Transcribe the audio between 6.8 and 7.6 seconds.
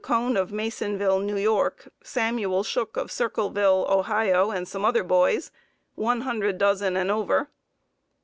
and over.